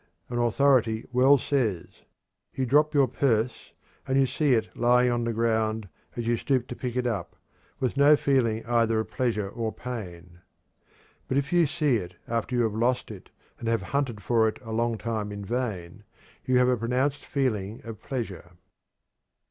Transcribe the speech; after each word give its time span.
An 0.29 0.39
authority 0.39 1.05
well 1.11 1.37
says: 1.37 2.01
"You 2.55 2.65
drop 2.65 2.95
your 2.95 3.07
purse, 3.07 3.71
and 4.07 4.17
you 4.17 4.25
see 4.25 4.53
it 4.55 4.75
lying 4.75 5.11
on 5.11 5.25
the 5.25 5.31
ground 5.31 5.87
as 6.15 6.25
you 6.25 6.37
stoop 6.37 6.65
to 6.69 6.75
pick 6.75 6.95
it 6.95 7.05
up, 7.05 7.35
with 7.79 7.95
no 7.97 8.15
feeling 8.15 8.65
either 8.65 8.99
of 8.99 9.11
pleasure 9.11 9.47
or 9.47 9.71
pain. 9.71 10.39
But 11.27 11.37
if 11.37 11.53
you 11.53 11.67
see 11.67 11.97
it 11.97 12.15
after 12.27 12.55
you 12.55 12.63
have 12.63 12.73
lost 12.73 13.11
it 13.11 13.29
and 13.59 13.67
have 13.67 13.83
hunted 13.93 14.23
for 14.23 14.47
it 14.47 14.57
a 14.63 14.71
long 14.71 14.97
time 14.97 15.31
in 15.31 15.45
vain, 15.45 16.03
you 16.45 16.57
have 16.57 16.67
a 16.67 16.77
pronounced 16.77 17.23
feeling 17.23 17.79
of 17.83 18.01
pleasure." 18.01 18.53